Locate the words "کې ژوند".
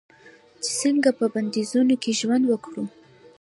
2.01-2.43